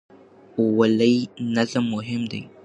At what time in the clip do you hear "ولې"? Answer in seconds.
0.77-1.13